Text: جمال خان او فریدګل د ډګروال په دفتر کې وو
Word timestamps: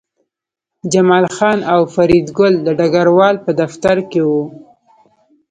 جمال 0.91 1.25
خان 1.35 1.59
او 1.73 1.79
فریدګل 1.93 2.53
د 2.65 2.67
ډګروال 2.79 3.35
په 3.45 3.51
دفتر 3.61 3.97
کې 4.11 4.21
وو 4.29 4.43